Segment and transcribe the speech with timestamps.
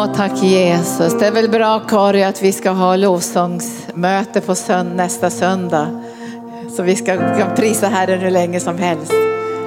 [0.00, 1.18] Åh, tack Jesus.
[1.18, 6.02] Det är väl bra Kari att vi ska ha lovsångsmöte på sönd nästa söndag.
[6.76, 9.12] Så vi ska kan prisa Herren hur länge som helst.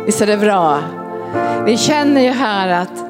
[0.06, 0.80] Visst är det bra?
[1.66, 3.04] Vi känner ju här att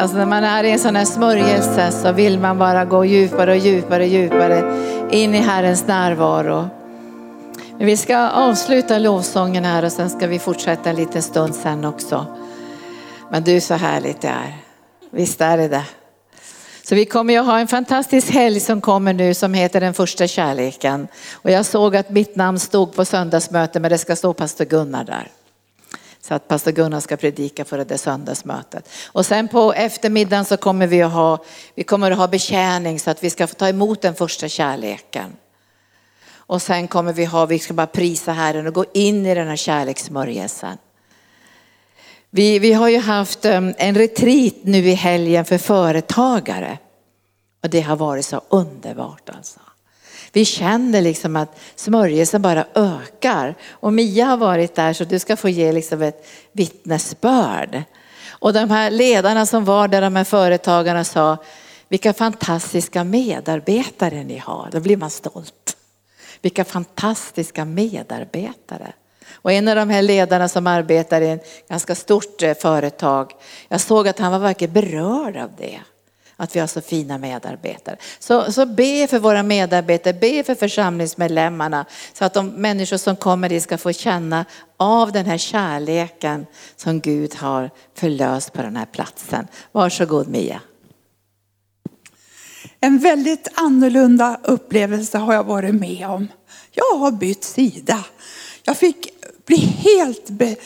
[0.00, 3.50] alltså när man är i en sån här smörjelse så vill man bara gå djupare
[3.50, 4.62] och djupare och djupare
[5.10, 6.68] in i Herrens närvaro.
[7.78, 11.84] Men vi ska avsluta lovsången här och sen ska vi fortsätta en liten stund sen
[11.84, 12.26] också.
[13.30, 14.56] Men du, så härligt det är.
[15.10, 15.84] Visst är det det.
[16.84, 20.26] Så vi kommer ju ha en fantastisk helg som kommer nu som heter den första
[20.26, 21.08] kärleken.
[21.32, 25.04] Och jag såg att mitt namn stod på söndagsmötet men det ska stå pastor Gunnar
[25.04, 25.28] där.
[26.20, 28.88] Så att pastor Gunnar ska predika för det söndagsmötet.
[29.06, 33.10] Och sen på eftermiddagen så kommer vi att ha, vi kommer att ha betjäning så
[33.10, 35.36] att vi ska få ta emot den första kärleken.
[36.34, 39.48] Och sen kommer vi ha, vi ska bara prisa Herren och gå in i den
[39.48, 40.78] här kärlekssmörjelsen.
[42.34, 46.78] Vi, vi har ju haft ehm, en retreat nu i helgen för företagare.
[47.62, 49.60] Och det har varit så underbart alltså.
[50.32, 53.54] Vi känner liksom att smörjelsen bara ökar.
[53.70, 57.82] Och Mia har varit där så du ska få ge liksom ett vittnesbörd.
[58.28, 61.36] Och de här ledarna som var där, de här företagarna sa,
[61.88, 64.68] vilka fantastiska medarbetare ni har.
[64.72, 65.76] Då blir man stolt.
[66.42, 68.92] Vilka fantastiska medarbetare.
[69.34, 73.32] Och en av de här ledarna som arbetar i ett ganska stort eh, företag,
[73.68, 75.80] jag såg att han var verkligen berörd av det.
[76.36, 77.96] Att vi har så fina medarbetare.
[78.18, 83.48] Så, så be för våra medarbetare, be för församlingsmedlemmarna så att de människor som kommer
[83.48, 84.44] dit ska få känna
[84.76, 89.46] av den här kärleken som Gud har förlöst på den här platsen.
[89.72, 90.60] Varsågod Mia.
[92.80, 96.28] En väldigt annorlunda upplevelse har jag varit med om.
[96.70, 98.04] Jag har bytt sida.
[98.64, 99.11] Jag fick
[99.46, 100.30] bli helt...
[100.30, 100.56] Be...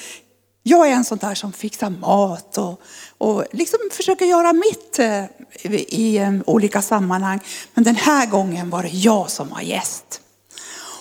[0.63, 2.81] Jag är en sån där som fixar mat och,
[3.19, 5.25] och liksom försöker göra mitt eh,
[5.73, 7.41] i eh, olika sammanhang.
[7.75, 10.21] Men den här gången var det jag som var gäst.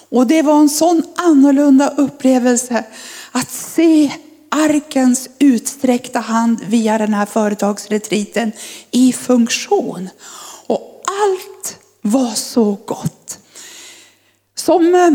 [0.09, 2.83] Och det var en sån annorlunda upplevelse
[3.31, 4.11] att se
[4.49, 8.51] arkens utsträckta hand via den här företagsretriten
[8.91, 10.09] i funktion.
[10.67, 13.39] Och allt var så gott.
[14.55, 15.11] Som eh,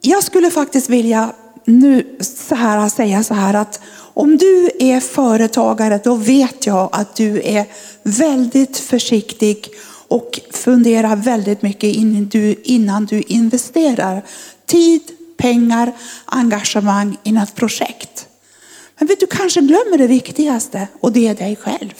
[0.00, 1.34] jag skulle faktiskt vilja
[1.70, 3.80] nu så här, säga så här att
[4.14, 7.66] om du är företagare då vet jag att du är
[8.02, 9.68] väldigt försiktig
[10.08, 14.22] och funderar väldigt mycket innan du, innan du investerar
[14.66, 15.02] tid,
[15.36, 15.92] pengar,
[16.24, 18.26] engagemang i något projekt.
[18.98, 21.94] Men vet du kanske glömmer det viktigaste och det är dig själv.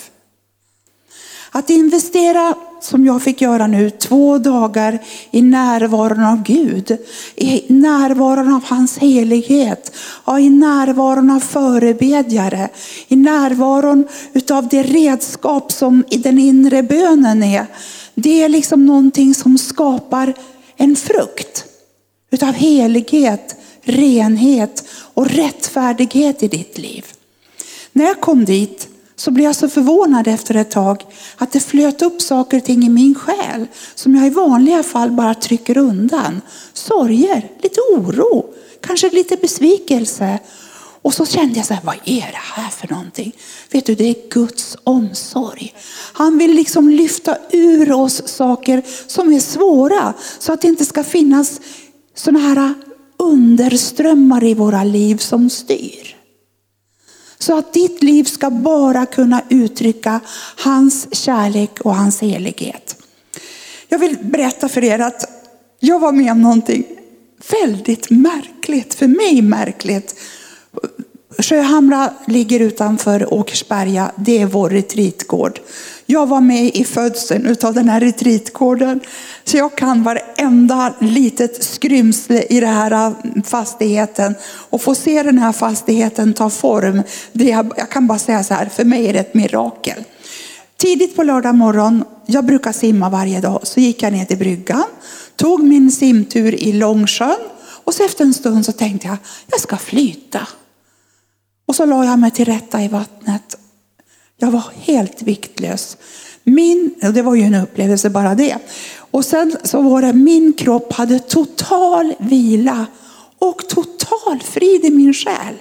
[1.50, 2.54] Att investera
[2.84, 4.98] som jag fick göra nu, två dagar
[5.30, 6.98] i närvaron av Gud,
[7.36, 9.96] i närvaron av hans helighet,
[10.40, 12.68] i närvaron av förebedjare,
[13.08, 17.66] i närvaron utav det redskap som i den inre bönen är.
[18.14, 20.34] Det är liksom någonting som skapar
[20.76, 21.64] en frukt
[22.30, 27.04] utav helighet, renhet och rättfärdighet i ditt liv.
[27.92, 28.89] När jag kom dit
[29.20, 31.04] så blev jag så förvånad efter ett tag
[31.36, 35.10] att det flöt upp saker och ting i min själ som jag i vanliga fall
[35.10, 36.40] bara trycker undan.
[36.72, 38.46] Sorger, lite oro,
[38.80, 40.38] kanske lite besvikelse.
[41.02, 43.32] Och så kände jag så här, vad är det här för någonting?
[43.70, 45.74] Vet du, det är Guds omsorg.
[46.12, 51.04] Han vill liksom lyfta ur oss saker som är svåra så att det inte ska
[51.04, 51.60] finnas
[52.14, 52.74] sådana här
[53.16, 56.19] underströmmar i våra liv som styr.
[57.42, 60.20] Så att ditt liv ska bara kunna uttrycka
[60.56, 62.96] hans kärlek och hans helighet.
[63.88, 65.24] Jag vill berätta för er att
[65.78, 66.84] jag var med om någonting
[67.62, 70.14] väldigt märkligt, för mig märkligt.
[71.38, 75.60] Sjöhamra ligger utanför Åkersberga, det är vår retreatgård.
[76.06, 79.00] Jag var med i födseln av den här retreatgården.
[79.44, 84.34] Så jag kan varenda litet skrymsle i den här fastigheten.
[84.44, 87.02] Och få se den här fastigheten ta form.
[87.32, 87.44] Det
[87.76, 90.04] jag kan bara säga så här, för mig är det ett mirakel.
[90.76, 94.84] Tidigt på lördag morgon, jag brukar simma varje dag, så gick jag ner till bryggan.
[95.36, 97.40] Tog min simtur i Långsjön.
[97.84, 99.16] Och så efter en stund så tänkte jag,
[99.50, 100.46] jag ska flyta.
[101.70, 103.56] Och så la jag mig till rätta i vattnet.
[104.36, 105.96] Jag var helt viktlös.
[106.44, 108.56] Min, det var ju en upplevelse bara det.
[108.96, 112.86] Och sen så var det min kropp hade total vila
[113.38, 115.54] och total frid i min själ.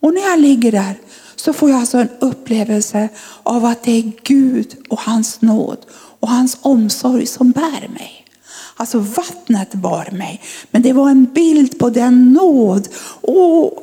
[0.00, 0.98] Och när jag ligger där
[1.36, 3.08] så får jag alltså en upplevelse
[3.42, 5.78] av att det är Gud och hans nåd
[6.20, 8.26] och hans omsorg som bär mig.
[8.76, 10.42] Alltså vattnet bar mig.
[10.70, 12.88] Men det var en bild på den nåd
[13.20, 13.82] och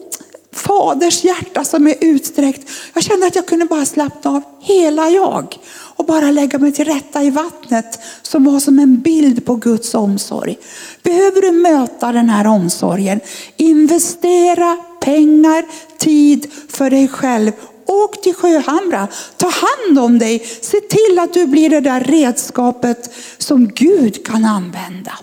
[0.54, 2.70] faders hjärta som är utsträckt.
[2.94, 5.58] Jag kände att jag kunde bara slappna av hela jag
[5.96, 9.96] och bara lägga mig till rätta i vattnet som var som en bild på Guds
[9.96, 10.58] omsorg.
[11.04, 13.20] Behöver du möta den här omsorgen,
[13.58, 15.66] investera pengar,
[15.98, 17.52] tid för dig själv.
[17.86, 19.08] Åk till Sjöhamra,
[19.38, 24.46] ta hand om dig, se till att du blir det där redskapet som Gud kan
[24.46, 25.14] använda.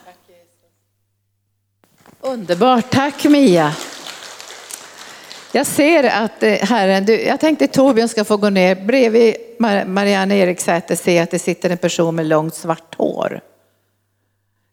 [2.21, 3.73] Underbart, tack Mia.
[5.52, 9.35] Jag ser att eh, Herren, du, jag tänkte Torbjörn ska få gå ner bredvid
[9.87, 13.41] Marianne Eriksäter se att det sitter en person med långt svart hår.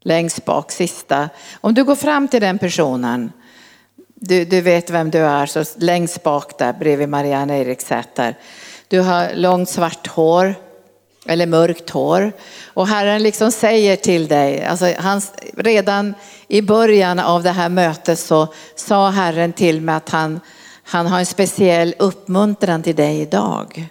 [0.04, 1.30] Längst bak, sista.
[1.62, 3.32] Om du går fram till den personen,
[4.16, 8.38] du, du vet vem du är, så längst bak där bredvid Marianne Eriksäter.
[8.88, 10.56] Du har långt svart hår,
[11.28, 12.32] eller mörkt hår.
[12.66, 15.22] Och Herren liksom säger till dig, alltså han,
[15.58, 16.14] redan
[16.48, 20.40] i början av det här mötet så sa Herren till mig att han,
[20.90, 23.90] han har en speciell uppmuntran till dig idag.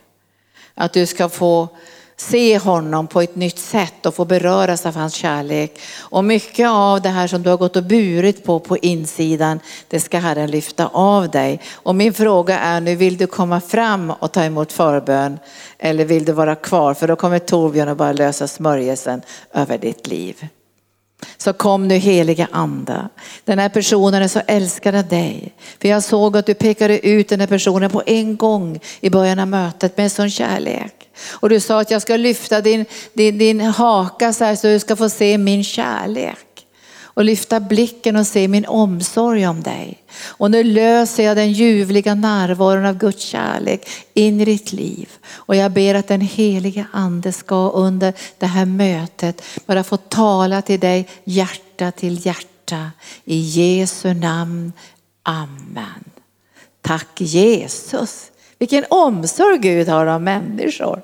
[0.74, 1.68] Att du ska få
[2.16, 5.80] se honom på ett nytt sätt och få beröras av hans kärlek.
[5.98, 10.00] Och mycket av det här som du har gått och burit på på insidan, det
[10.00, 11.60] ska Herren lyfta av dig.
[11.72, 15.38] Och min fråga är nu, vill du komma fram och ta emot förbön
[15.78, 16.94] eller vill du vara kvar?
[16.94, 19.22] För då kommer Torbjörn att bara lösa smörjelsen
[19.52, 20.48] över ditt liv.
[21.36, 23.08] Så kom nu heliga ande.
[23.44, 25.54] Den här personen är så älskad av dig.
[25.80, 29.38] För jag såg att du pekade ut den här personen på en gång i början
[29.38, 31.08] av mötet med en sån kärlek.
[31.30, 34.78] Och du sa att jag ska lyfta din, din, din haka så här så du
[34.78, 36.45] ska få se min kärlek
[37.16, 40.02] och lyfta blicken och se min omsorg om dig.
[40.26, 45.08] Och nu löser jag den ljuvliga närvaron av Guds kärlek in i ditt liv.
[45.32, 50.62] Och jag ber att den heliga ande ska under det här mötet bara få tala
[50.62, 52.90] till dig hjärta till hjärta.
[53.24, 54.72] I Jesu namn.
[55.22, 56.04] Amen.
[56.82, 58.30] Tack Jesus.
[58.58, 61.02] Vilken omsorg Gud har om människor.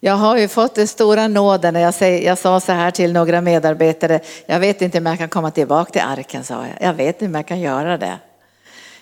[0.00, 3.40] Jag har ju fått den stora nåden jag, säger, jag sa så här till några
[3.40, 6.88] medarbetare, jag vet inte om jag kan komma tillbaka till arken sa jag.
[6.88, 8.18] Jag vet inte om jag kan göra det.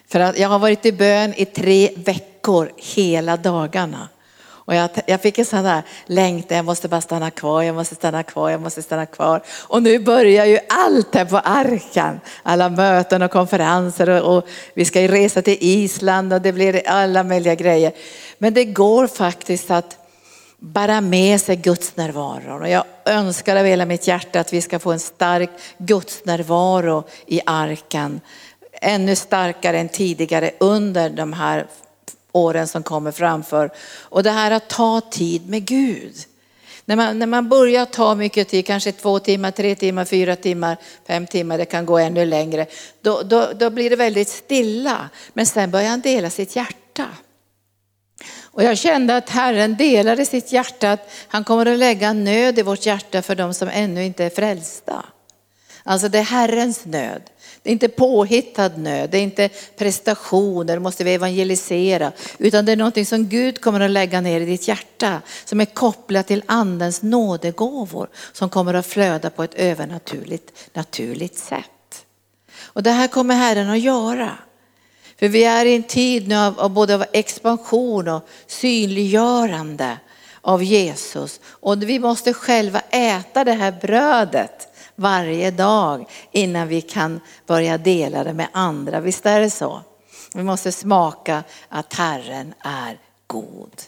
[0.08, 4.08] För att jag har varit i bön i tre veckor hela dagarna.
[4.46, 7.94] Och jag, jag fick en sån där längtan, jag måste bara stanna kvar, jag måste
[7.94, 9.42] stanna kvar, jag måste stanna kvar.
[9.48, 12.20] Och nu börjar ju allt här på arkan.
[12.42, 16.88] Alla möten och konferenser och, och vi ska ju resa till Island och det blir
[16.88, 17.92] alla möjliga grejer.
[18.38, 20.05] Men det går faktiskt att
[20.58, 22.60] bära med sig Guds närvaro.
[22.60, 27.04] Och jag önskar av hela mitt hjärta att vi ska få en stark Guds närvaro
[27.26, 28.20] i arken.
[28.72, 31.66] Ännu starkare än tidigare under de här
[32.32, 33.70] åren som kommer framför.
[34.02, 36.14] Och det här att ta tid med Gud.
[36.84, 40.76] När man, när man börjar ta mycket tid, kanske två timmar, tre timmar, fyra timmar,
[41.06, 42.66] fem timmar, det kan gå ännu längre.
[43.00, 45.08] Då, då, då blir det väldigt stilla.
[45.32, 47.06] Men sen börjar han dela sitt hjärta.
[48.56, 52.62] Och jag kände att Herren delade sitt hjärta att han kommer att lägga nöd i
[52.62, 55.04] vårt hjärta för de som ännu inte är frälsta.
[55.82, 57.22] Alltså det är Herrens nöd.
[57.62, 62.12] Det är inte påhittad nöd, det är inte prestationer, måste vi evangelisera.
[62.38, 65.22] Utan det är någonting som Gud kommer att lägga ner i ditt hjärta.
[65.44, 68.08] Som är kopplat till andens nådegåvor.
[68.32, 72.04] Som kommer att flöda på ett övernaturligt naturligt sätt.
[72.62, 74.38] Och det här kommer Herren att göra.
[75.18, 79.98] För vi är i en tid nu av, av både av expansion och synliggörande
[80.40, 81.40] av Jesus.
[81.46, 88.24] Och vi måste själva äta det här brödet varje dag innan vi kan börja dela
[88.24, 89.00] det med andra.
[89.00, 89.80] Visst är det så?
[90.34, 93.82] Vi måste smaka att Herren är god.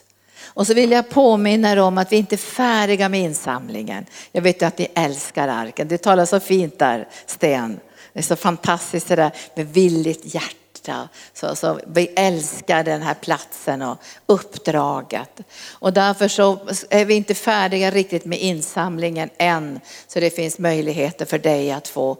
[0.45, 4.05] Och så vill jag påminna er om att vi inte är färdiga med insamlingen.
[4.31, 5.87] Jag vet ju att ni älskar arken.
[5.87, 7.79] Du talar så fint där, Sten.
[8.13, 11.09] Det är så fantastiskt det där med villigt hjärta hjärta.
[11.33, 15.39] Så, så vi älskar den här platsen och uppdraget.
[15.71, 16.59] Och därför så
[16.89, 19.79] är vi inte färdiga riktigt med insamlingen än.
[20.07, 22.17] Så det finns möjligheter för dig att få,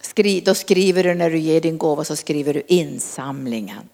[0.00, 3.88] skri, då skriver du när du ger din gåva så skriver du insamlingen.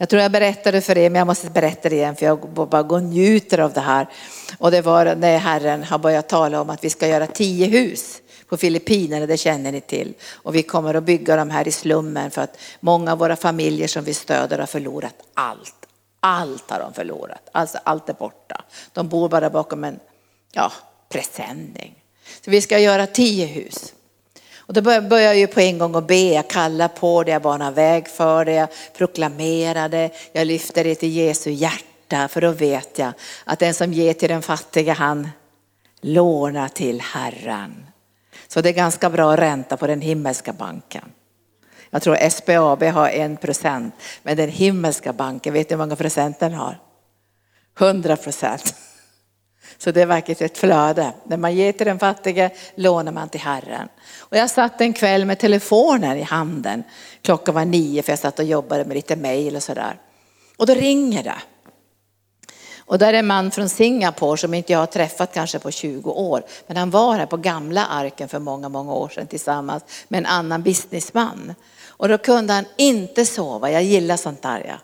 [0.00, 2.82] Jag tror jag berättade för er, men jag måste berätta det igen för jag bara
[2.82, 4.06] går och njuter av det här.
[4.58, 8.20] Och det var när Herren har börjat tala om att vi ska göra tio hus
[8.48, 10.14] på Filippinerna, det känner ni till.
[10.32, 13.88] Och vi kommer att bygga de här i slummen för att många av våra familjer
[13.88, 15.74] som vi stöder har förlorat allt.
[16.20, 18.64] Allt har de förlorat, alltså allt är borta.
[18.92, 20.00] De bor bara bakom en
[20.52, 20.72] ja,
[21.08, 21.94] presenning.
[22.44, 23.94] Så vi ska göra tio hus.
[24.56, 27.42] Och då börjar jag ju på en gång att be, jag kallar på det, jag
[27.42, 32.50] banar väg för det, jag proklamerar det, jag lyfter det till Jesu hjärta för då
[32.50, 33.12] vet jag
[33.44, 35.28] att den som ger till den fattiga han
[36.00, 37.87] lånar till Herren.
[38.48, 41.12] Så det är ganska bra ränta på den himmelska banken.
[41.90, 46.40] Jag tror SBAB har en procent, men den himmelska banken, vet du hur många procent
[46.40, 46.80] den har?
[47.80, 48.74] 100 procent.
[49.78, 51.12] Så det är verkligen ett flöde.
[51.24, 53.88] När man ger till den fattige lånar man till Herren.
[54.18, 56.84] Och jag satt en kväll med telefonen i handen.
[57.22, 60.00] Klockan var nio för jag satt och jobbade med lite mejl och sådär.
[60.56, 61.38] Och då ringer det.
[62.88, 66.10] Och där är en man från Singapore som inte jag har träffat kanske på 20
[66.10, 66.42] år.
[66.66, 70.26] Men han var här på gamla arken för många, många år sedan tillsammans med en
[70.26, 71.54] annan businessman.
[71.88, 73.70] Och då kunde han inte sova.
[73.70, 74.64] Jag gillar sånt där.
[74.68, 74.74] Ja.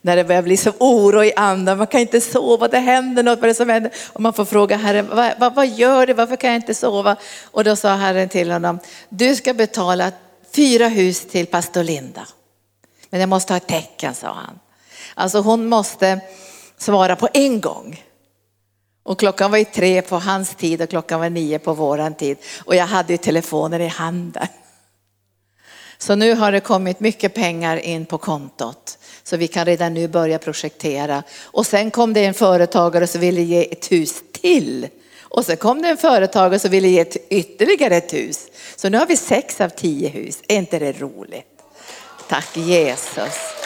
[0.00, 3.38] När det börjar bli så oro i andan, man kan inte sova, det händer något,
[3.38, 3.92] vad är det som händer?
[4.12, 6.12] Och man får fråga Herren, vad, vad, vad gör du?
[6.12, 7.16] varför kan jag inte sova?
[7.44, 10.12] Och då sa Herren till honom, du ska betala
[10.54, 12.26] fyra hus till pastor Linda.
[13.10, 14.58] Men jag måste ha ett tecken, sa han.
[15.14, 16.20] Alltså hon måste
[16.78, 18.04] svara på en gång.
[19.02, 22.36] Och klockan var ju tre på hans tid och klockan var nio på våran tid.
[22.64, 24.46] Och jag hade ju telefonen i handen.
[25.98, 28.98] Så nu har det kommit mycket pengar in på kontot.
[29.22, 31.22] Så vi kan redan nu börja projektera.
[31.44, 34.88] Och sen kom det en företagare som ville ge ett hus till.
[35.20, 38.46] Och sen kom det en företagare som ville ge ett, ytterligare ett hus.
[38.76, 40.38] Så nu har vi sex av tio hus.
[40.48, 41.62] Är inte det roligt?
[42.28, 43.57] Tack Jesus.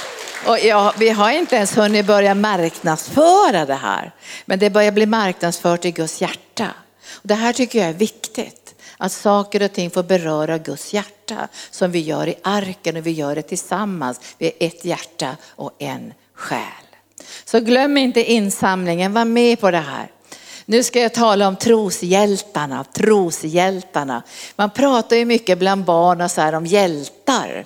[0.47, 4.13] Och ja, vi har inte ens hunnit börja marknadsföra det här.
[4.45, 6.69] Men det börjar bli marknadsfört i Guds hjärta.
[7.11, 8.75] Och det här tycker jag är viktigt.
[8.97, 13.11] Att saker och ting får beröra Guds hjärta som vi gör i arken och vi
[13.11, 14.21] gör det tillsammans.
[14.39, 16.61] Vi är ett hjärta och en själ.
[17.45, 20.11] Så glöm inte insamlingen, var med på det här.
[20.67, 24.23] Nu ska jag tala om troshjältarna, troshjältarna.
[24.57, 27.65] Man pratar ju mycket bland barn och så här om hjältar.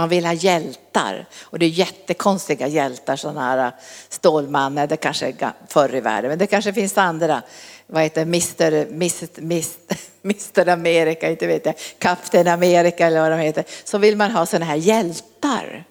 [0.00, 3.72] Man vill ha hjältar och det är jättekonstiga hjältar, sådana här äh,
[4.08, 7.42] Stålmannen, det kanske är förr i världen, men det kanske finns andra.
[7.86, 8.72] Vad heter Mr.
[8.72, 9.28] Mr.
[9.38, 9.96] Mr.
[10.24, 10.68] Mr.
[10.68, 13.64] America, inte vet jag, Kapten Amerika eller vad de heter.
[13.84, 15.84] Så vill man ha sådana här hjältar.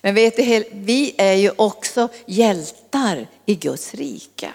[0.00, 4.50] Men vet du, vi är ju också hjältar i Guds rike.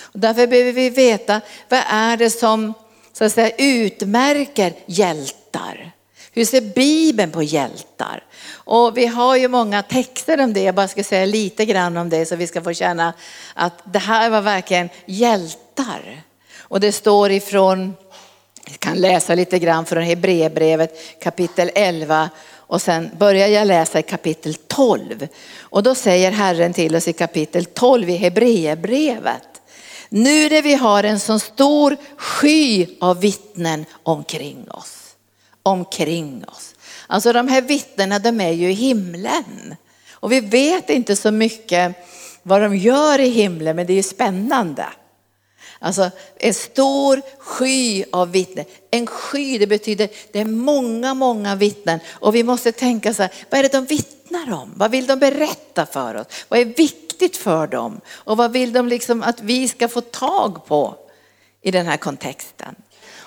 [0.00, 2.74] Och därför behöver vi veta vad är det som
[3.12, 5.92] så att säga, utmärker hjältar.
[6.32, 8.24] Hur ser Bibeln på hjältar?
[8.68, 12.08] Och vi har ju många texter om det, jag bara ska säga lite grann om
[12.08, 13.12] det så vi ska få känna
[13.54, 16.22] att det här var verkligen hjältar.
[16.58, 17.96] Och det står ifrån,
[18.66, 24.02] jag kan läsa lite grann från Hebreerbrevet kapitel 11 och sen börjar jag läsa i
[24.02, 25.28] kapitel 12.
[25.60, 29.48] Och då säger Herren till oss i kapitel 12 i Hebreerbrevet.
[30.08, 35.08] Nu när vi har en så stor sky av vittnen omkring oss
[35.68, 36.74] omkring oss.
[37.10, 39.76] Alltså de här vittnena de är ju i himlen.
[40.12, 41.94] Och vi vet inte så mycket
[42.42, 44.86] vad de gör i himlen men det är ju spännande.
[45.78, 48.64] Alltså en stor sky av vittnen.
[48.90, 52.00] En sky det betyder det är många, många vittnen.
[52.10, 54.72] Och vi måste tänka så här, vad är det de vittnar om?
[54.76, 56.26] Vad vill de berätta för oss?
[56.48, 58.00] Vad är viktigt för dem?
[58.08, 60.96] Och vad vill de liksom att vi ska få tag på
[61.62, 62.74] i den här kontexten?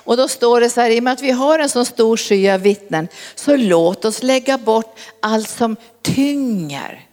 [0.04, 2.18] Och då står det så här, i och med att vi har en så stor
[2.18, 7.08] sky av vittnen, så låt oss lägga bort allt som tynger.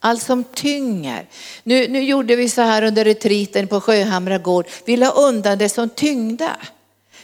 [0.00, 1.26] Allt som tynger.
[1.62, 5.68] Nu, nu gjorde vi så här under retriten på Sjöhamra gård, vi la undan det
[5.68, 6.50] som tyngde.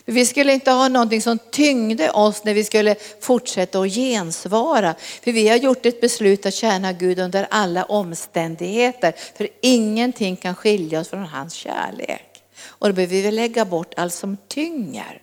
[0.06, 4.94] Vi skulle inte ha någonting som tyngde oss när vi skulle fortsätta att gensvara.
[5.25, 9.14] För vi har gjort ett beslut att tjäna Gud under alla omständigheter.
[9.37, 12.33] För ingenting kan skilja oss från hans kärlek.
[12.66, 15.23] Och då behöver vi lägga bort allt som tynger.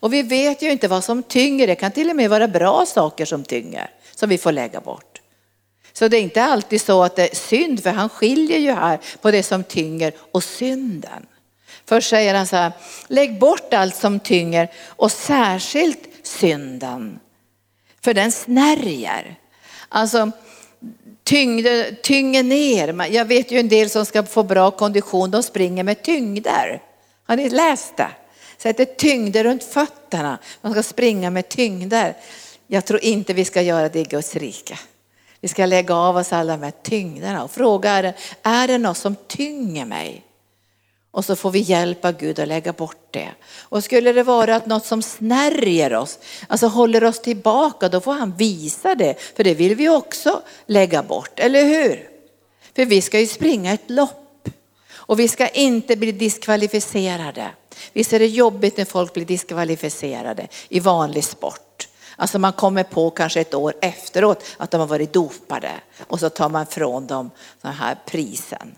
[0.00, 2.86] Och vi vet ju inte vad som tynger, det kan till och med vara bra
[2.86, 5.20] saker som tynger, som vi får lägga bort.
[5.92, 9.00] Så det är inte alltid så att det är synd, för han skiljer ju här
[9.20, 11.26] på det som tynger och synden.
[11.84, 12.72] Först säger han så här,
[13.08, 17.20] lägg bort allt som tynger och särskilt synden.
[18.00, 19.38] För den snärjer.
[19.88, 20.30] Alltså
[21.28, 23.06] tyngde, tynger ner.
[23.10, 26.82] Jag vet ju en del som ska få bra kondition, de springer med tyngder.
[27.26, 28.10] Har ni läst det?
[28.58, 30.38] Sätter tyngder runt fötterna.
[30.60, 32.16] Man ska springa med tyngder.
[32.66, 34.78] Jag tror inte vi ska göra det i Guds rike.
[35.40, 38.96] Vi ska lägga av oss alla med tyngderna och fråga är det, är det något
[38.96, 40.24] som tynger mig?
[41.18, 43.28] Och så får vi hjälpa Gud att lägga bort det.
[43.60, 48.12] Och skulle det vara att något som snärjer oss, alltså håller oss tillbaka, då får
[48.12, 49.20] han visa det.
[49.36, 52.08] För det vill vi också lägga bort, eller hur?
[52.76, 54.48] För vi ska ju springa ett lopp.
[54.90, 57.50] Och vi ska inte bli diskvalificerade.
[57.92, 61.88] Visst är det jobbigt när folk blir diskvalificerade i vanlig sport.
[62.16, 65.72] Alltså man kommer på kanske ett år efteråt att de har varit dopade
[66.06, 67.30] och så tar man från dem
[67.62, 68.74] den här prisen.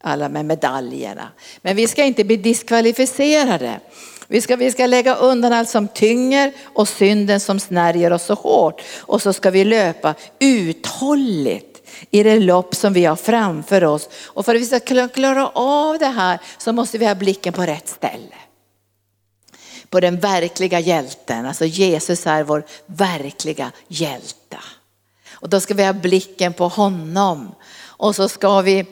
[0.00, 1.28] Alla med medaljerna.
[1.62, 3.80] Men vi ska inte bli diskvalificerade.
[4.26, 8.34] Vi ska, vi ska lägga undan allt som tynger och synden som snärjer oss så
[8.34, 8.82] hårt.
[8.98, 14.08] Och så ska vi löpa uthålligt i det lopp som vi har framför oss.
[14.24, 17.62] Och för att vi ska klara av det här så måste vi ha blicken på
[17.62, 18.34] rätt ställe.
[19.90, 24.58] På den verkliga hjälten, alltså Jesus är vår verkliga hjälte.
[25.32, 27.54] Och då ska vi ha blicken på honom.
[27.80, 28.86] Och så ska vi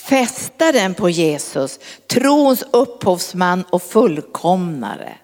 [0.00, 5.14] fästa den på Jesus, trons upphovsman och fullkomnare.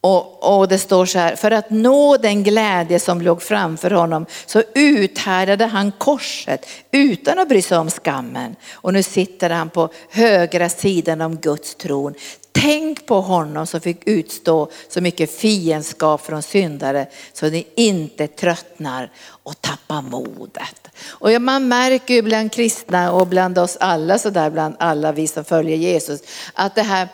[0.00, 4.26] Och, och, det står så här, för att nå den glädje som låg framför honom
[4.46, 8.56] så uthärdade han korset utan att bry sig om skammen.
[8.72, 12.14] Och nu sitter han på högra sidan om Guds tron.
[12.60, 19.12] Tänk på honom som fick utstå så mycket fiendskap från syndare så ni inte tröttnar
[19.42, 20.88] och tappar modet.
[21.08, 25.26] Och man märker ju bland kristna och bland oss alla, så där bland alla vi
[25.26, 26.20] som följer Jesus,
[26.54, 27.08] att det här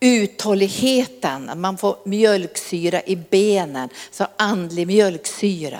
[0.00, 5.78] uthålligheten, att man får mjölksyra i benen, så andlig mjölksyra.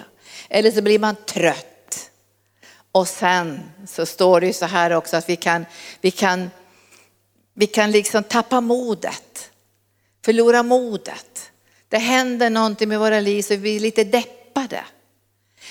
[0.49, 2.11] Eller så blir man trött.
[2.93, 5.67] Och sen så står det ju så här också att vi kan,
[6.01, 6.51] vi kan,
[7.59, 9.51] vi kan liksom tappa modet,
[10.25, 11.51] förlora modet.
[11.89, 14.85] Det händer någonting med våra liv så vi blir lite deppade.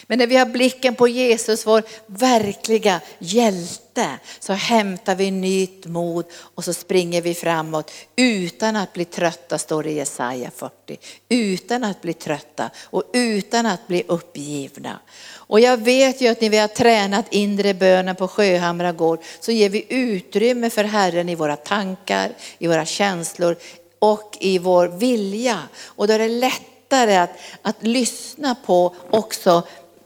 [0.08, 6.26] Men när vi har blicken på Jesus, vår verkliga hjälte, så hämtar vi nytt mod
[6.36, 10.98] och så springer vi framåt utan att bli trötta, står det i Jesaja 40.
[11.30, 15.00] Utan att bli trötta och utan att bli uppgivna.
[15.48, 19.52] Och jag vet ju att när vi har tränat inre bönen på Sjöhamra gård så
[19.52, 23.56] ger vi utrymme för Herren i våra tankar, i våra känslor
[24.00, 25.60] och i vår vilja.
[25.86, 29.64] Och då är det lättare att, att lyssna på också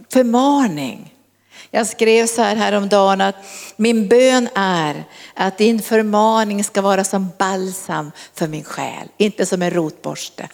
[0.09, 1.13] förmaning.
[1.71, 3.35] Jag skrev så här häromdagen att
[3.75, 9.61] min bön är att din förmaning ska vara som balsam för min själ, inte som
[9.61, 10.49] en rotborste.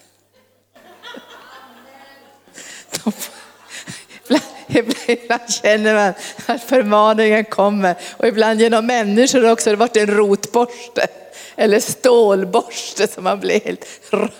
[4.67, 6.13] Ibland känner man
[6.45, 9.69] att förmaningen kommer och ibland genom människor också.
[9.69, 11.07] Det har varit en rotborste
[11.55, 13.85] eller stålborste som man blir helt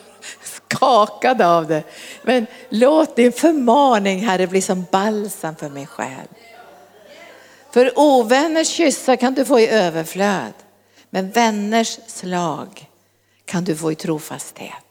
[0.43, 1.83] skakad av det.
[2.21, 6.27] Men låt din förmaning Herre bli som balsam för min själ.
[7.71, 10.53] För ovänners kyssar kan du få i överflöd.
[11.09, 12.89] Men vänners slag
[13.45, 14.86] kan du få i trofasthet.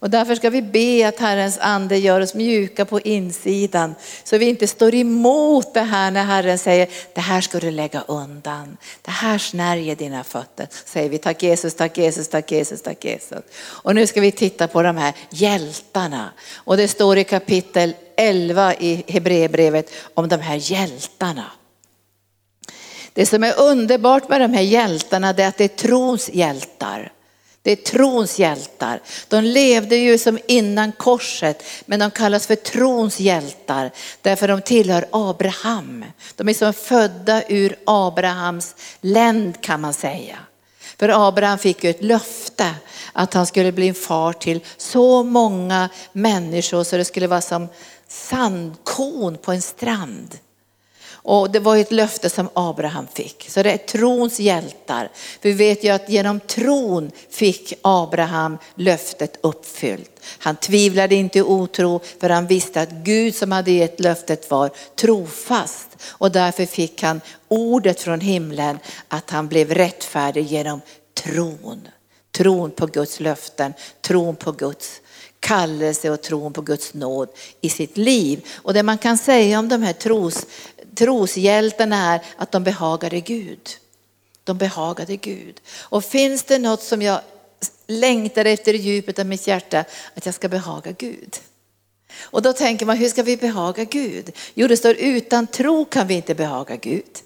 [0.00, 4.48] Och därför ska vi be att Herrens ande gör oss mjuka på insidan så vi
[4.48, 8.76] inte står emot det här när Herren säger det här ska du lägga undan.
[9.02, 10.68] Det här snärjer dina fötter.
[10.84, 13.38] Säger vi tack Jesus, tack Jesus, tack Jesus, tack Jesus.
[13.60, 16.30] Och nu ska vi titta på de här hjältarna.
[16.54, 21.44] Och det står i kapitel 11 i Hebreerbrevet om de här hjältarna.
[23.12, 27.12] Det som är underbart med de här hjältarna är att det är trons hjältar.
[27.62, 29.00] Det är trons hjältar.
[29.28, 33.90] De levde ju som innan korset, men de kallas för trons hjältar
[34.22, 36.04] därför de tillhör Abraham.
[36.36, 40.36] De är som födda ur Abrahams länd kan man säga.
[40.98, 42.74] För Abraham fick ju ett löfte
[43.12, 47.68] att han skulle bli en far till så många människor så det skulle vara som
[48.08, 50.38] sandkorn på en strand.
[51.22, 53.46] Och det var ett löfte som Abraham fick.
[53.50, 55.10] Så det är trons hjältar.
[55.40, 60.20] Vi vet ju att genom tron fick Abraham löftet uppfyllt.
[60.38, 64.70] Han tvivlade inte i otro för han visste att Gud som hade gett löftet var
[64.96, 65.88] trofast.
[66.08, 68.78] Och därför fick han ordet från himlen
[69.08, 70.80] att han blev rättfärdig genom
[71.14, 71.88] tron.
[72.32, 75.00] Tron på Guds löften, tron på Guds
[75.40, 77.28] kallelse och tron på Guds nåd
[77.60, 78.46] i sitt liv.
[78.56, 80.46] Och det man kan säga om de här tros,
[80.94, 83.68] troshjältarna är att de behagade Gud.
[84.44, 85.60] De behagade Gud.
[85.78, 87.20] Och finns det något som jag
[87.86, 91.36] längtar efter i djupet av mitt hjärta, att jag ska behaga Gud.
[92.20, 94.32] Och då tänker man, hur ska vi behaga Gud?
[94.54, 97.18] Jo, det står utan tro kan vi inte behaga Gud.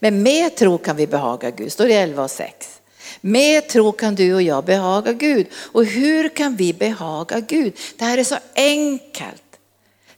[0.00, 2.80] Men med tro kan vi behaga Gud, står det 11 och 6.
[3.20, 5.46] Med tro kan du och jag behaga Gud.
[5.54, 7.72] Och hur kan vi behaga Gud?
[7.96, 9.42] Det här är så enkelt.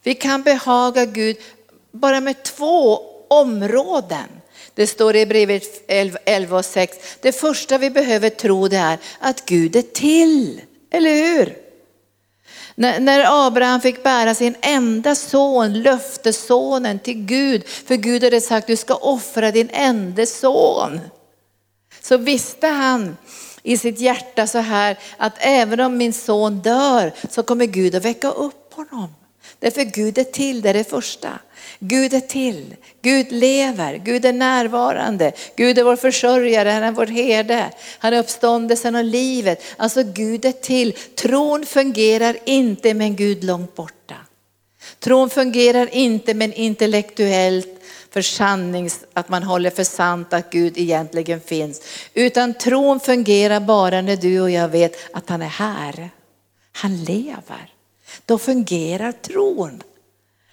[0.03, 1.37] Vi kan behaga Gud
[1.91, 4.27] bara med två områden.
[4.73, 6.97] Det står i brevet 11 och 6.
[7.21, 11.57] Det första vi behöver tro det är att Gud är till, eller hur?
[12.75, 18.75] När Abraham fick bära sin enda son, löftessonen till Gud, för Gud hade sagt du
[18.75, 20.99] ska offra din enda son.
[22.01, 23.17] Så visste han
[23.63, 28.05] i sitt hjärta så här att även om min son dör så kommer Gud att
[28.05, 29.13] väcka upp honom.
[29.59, 31.39] Därför Gud är till, det är det första.
[31.79, 37.05] Gud är till, Gud lever, Gud är närvarande, Gud är vår försörjare, han är vår
[37.05, 37.69] herde,
[37.99, 39.63] han är uppståndelsen och livet.
[39.77, 40.93] Alltså Gud är till.
[40.93, 44.15] Tron fungerar inte med en Gud långt borta.
[44.99, 51.41] Tron fungerar inte med en intellektuellt försannings, att man håller för sant att Gud egentligen
[51.41, 51.81] finns.
[52.13, 56.09] Utan tron fungerar bara när du och jag vet att han är här.
[56.71, 57.73] Han lever.
[58.25, 59.83] Då fungerar tron.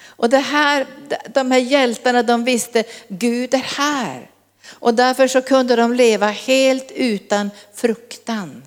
[0.07, 0.87] Och det här,
[1.29, 4.31] de här hjältarna de visste Gud är här.
[4.69, 8.63] Och därför så kunde de leva helt utan fruktan.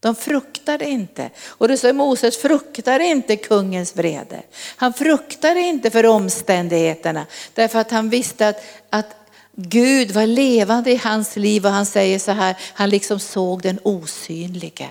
[0.00, 1.30] De fruktade inte.
[1.46, 4.42] Och det står Moses fruktade inte kungens vrede.
[4.76, 9.16] Han fruktade inte för omständigheterna därför att han visste att, att
[9.52, 13.78] Gud var levande i hans liv och han säger så här, han liksom såg den
[13.82, 14.88] osynlige.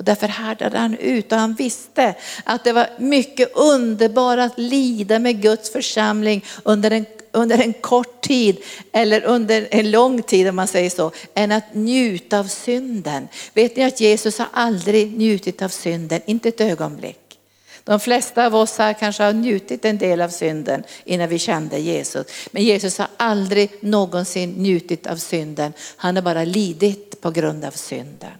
[0.00, 5.18] Och därför härdade han ut och han visste att det var mycket underbart att lida
[5.18, 8.56] med Guds församling under en, under en kort tid
[8.92, 13.28] eller under en lång tid om man säger så, än att njuta av synden.
[13.54, 17.38] Vet ni att Jesus har aldrig njutit av synden, inte ett ögonblick.
[17.84, 21.78] De flesta av oss här kanske har njutit en del av synden innan vi kände
[21.78, 22.26] Jesus.
[22.50, 25.72] Men Jesus har aldrig någonsin njutit av synden.
[25.96, 28.30] Han har bara lidit på grund av synden.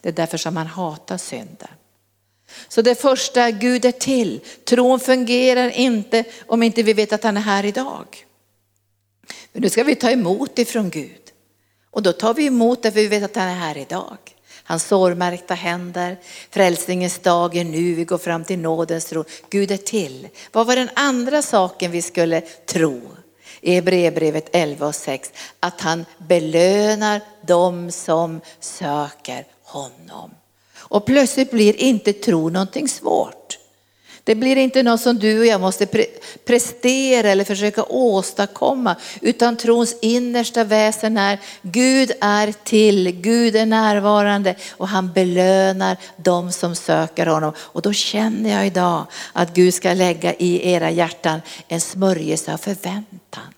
[0.00, 1.68] Det är därför som han hatar synden.
[2.68, 4.40] Så det första, Gud är till.
[4.64, 8.06] Tron fungerar inte om inte vi vet att han är här idag.
[9.52, 11.22] Men nu ska vi ta emot ifrån Gud.
[11.90, 14.18] Och då tar vi emot det för vi vet att han är här idag.
[14.64, 16.16] Hans sårmärkta händer,
[16.50, 19.24] frälsningens dag är nu, vi går fram till nådens tro.
[19.50, 20.28] Gud är till.
[20.52, 23.00] Vad var den andra saken vi skulle tro?
[23.60, 30.30] I Hebreerbrevet 11 och 6, att han belönar dem som söker honom.
[30.78, 33.58] Och plötsligt blir inte tro någonting svårt.
[34.24, 36.06] Det blir inte något som du och jag måste pre
[36.44, 44.54] prestera eller försöka åstadkomma, utan trons innersta väsen är Gud är till, Gud är närvarande
[44.70, 47.52] och han belönar dem som söker honom.
[47.58, 52.58] Och då känner jag idag att Gud ska lägga i era hjärtan en smörjelse av
[52.58, 53.54] förväntan.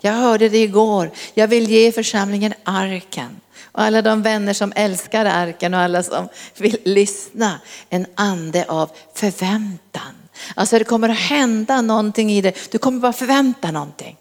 [0.00, 3.40] Jag hörde det igår, jag vill ge församlingen arken.
[3.74, 7.60] Och alla de vänner som älskar arken och alla som vill lyssna.
[7.90, 10.14] En ande av förväntan.
[10.54, 12.72] Alltså det kommer att hända någonting i det.
[12.72, 14.16] Du kommer bara förvänta någonting.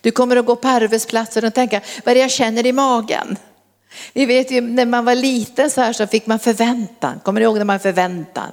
[0.00, 3.36] Du kommer att gå på arbetsplatsen och tänka, vad är det jag känner i magen?
[4.12, 7.20] Vi vet ju när man var liten så här så fick man förväntan.
[7.24, 8.48] Kommer ni ihåg när man förväntan?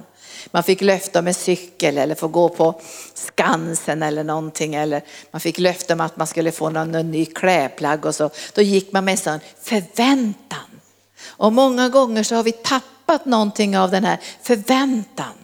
[0.52, 2.82] Man fick löfte om en cykel eller få gå på
[3.14, 4.76] Skansen eller någonting.
[4.76, 8.30] Eller man fick löfte om att man skulle få någon, någon ny klädplagg och så.
[8.54, 10.60] Då gick man med sån förväntan.
[11.28, 15.39] Och många gånger så har vi tappat någonting av den här förväntan.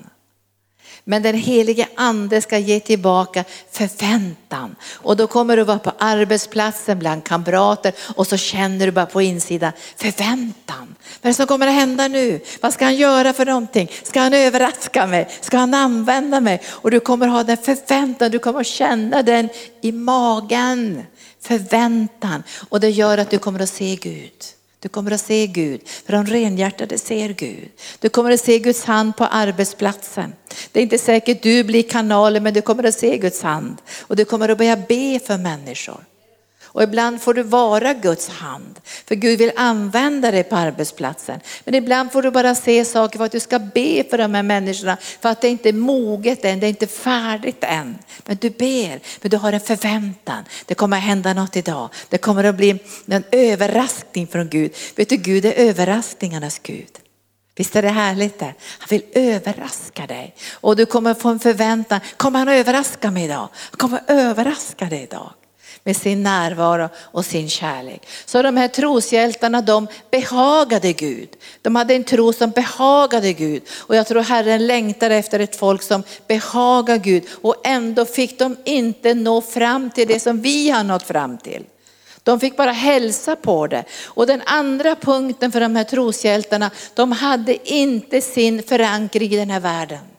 [1.08, 4.76] Men den helige ande ska ge tillbaka förväntan.
[4.94, 9.22] Och då kommer du vara på arbetsplatsen bland kamrater och så känner du bara på
[9.22, 10.96] insidan förväntan.
[11.22, 12.40] Vad är det som kommer att hända nu?
[12.62, 13.92] Vad ska han göra för någonting?
[14.04, 15.30] Ska han överraska mig?
[15.42, 16.62] Ska han använda mig?
[16.66, 19.50] Och du kommer ha den förväntan, du kommer att känna den
[19.82, 21.04] i magen.
[21.42, 22.44] Förväntan.
[22.70, 24.44] Och det gör att du kommer att se Gud.
[24.80, 27.70] Du kommer att se Gud, för de renhjärtade ser Gud.
[28.00, 30.34] Du kommer att se Guds hand på arbetsplatsen.
[30.72, 33.78] Det är inte säkert du blir kanalen, men du kommer att se Guds hand.
[34.02, 36.04] Och du kommer att börja be för människor.
[36.76, 41.40] Och ibland får du vara Guds hand, för Gud vill använda dig på arbetsplatsen.
[41.64, 44.44] Men ibland får du bara se saker för att du ska be för de här
[44.44, 47.98] människorna, för att det inte är moget än, det är inte färdigt än.
[48.26, 50.44] Men du ber, men du har en förväntan.
[50.66, 51.90] Det kommer att hända något idag.
[52.10, 54.74] Det kommer att bli en överraskning från Gud.
[54.96, 57.00] Vet du, Gud är överraskningarnas Gud.
[57.56, 58.54] Visst är det härligt det?
[58.80, 60.36] Han vill överraska dig.
[60.54, 62.00] Och du kommer få en förväntan.
[62.18, 63.50] Kommer han att överraska mig idag?
[63.54, 65.34] Han kommer överraska dig idag
[65.86, 68.08] med sin närvaro och sin kärlek.
[68.26, 71.30] Så de här troshjältarna de behagade Gud.
[71.62, 73.64] De hade en tro som behagade Gud.
[73.78, 77.24] Och jag tror Herren längtar efter ett folk som behagar Gud.
[77.42, 81.64] Och ändå fick de inte nå fram till det som vi har nått fram till.
[82.24, 83.84] De fick bara hälsa på det.
[84.06, 89.50] Och den andra punkten för de här troshjältarna, de hade inte sin förankring i den
[89.50, 90.15] här världen.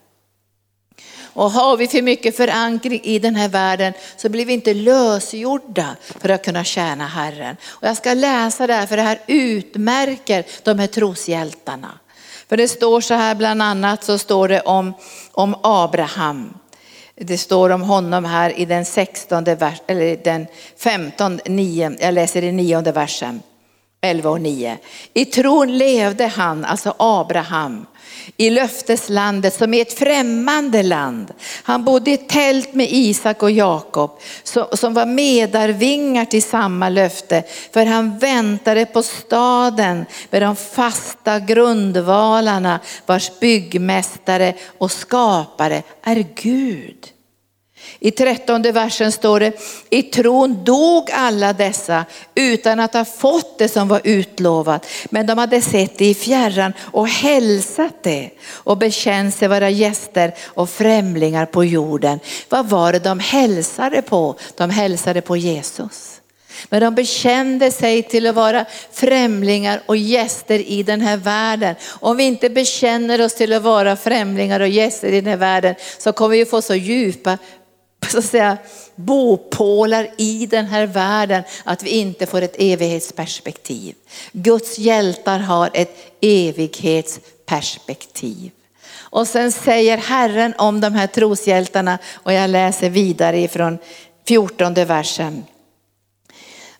[1.37, 5.95] Och har vi för mycket förankring i den här världen så blir vi inte lösgjorda
[6.19, 7.55] för att kunna tjäna Herren.
[7.67, 11.99] Och jag ska läsa det här för det här utmärker de här troshjältarna.
[12.49, 14.93] För det står så här bland annat så står det om,
[15.31, 16.53] om Abraham.
[17.15, 20.47] Det står om honom här i den 16 vers, eller den
[20.77, 23.41] 15, 9, jag läser i nionde versen.
[24.01, 24.77] 11 och 9.
[25.13, 27.85] I tron levde han, alltså Abraham,
[28.37, 31.33] i löfteslandet som i ett främmande land.
[31.63, 34.19] Han bodde i tält med Isak och Jakob
[34.73, 37.43] som var medarvingar till samma löfte.
[37.73, 47.16] För han väntade på staden med de fasta grundvalarna vars byggmästare och skapare är Gud.
[47.99, 49.53] I trettonde versen står det,
[49.89, 54.85] i tron dog alla dessa utan att ha fått det som var utlovat.
[55.09, 60.33] Men de hade sett det i fjärran och hälsat det och bekänt sig vara gäster
[60.45, 62.19] och främlingar på jorden.
[62.49, 64.35] Vad var det de hälsade på?
[64.55, 66.21] De hälsade på Jesus.
[66.69, 71.75] Men de bekände sig till att vara främlingar och gäster i den här världen.
[71.99, 75.75] Om vi inte bekänner oss till att vara främlingar och gäster i den här världen
[75.97, 77.37] så kommer vi få så djupa
[78.05, 78.57] så att säga,
[78.95, 83.95] bopålar i den här världen att vi inte får ett evighetsperspektiv.
[84.31, 88.51] Guds hjältar har ett evighetsperspektiv.
[89.09, 93.77] Och sen säger Herren om de här troshjältarna och jag läser vidare ifrån
[94.27, 95.45] 14 versen.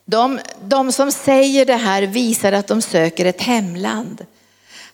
[0.05, 4.25] De, de som säger det här visar att de söker ett hemland.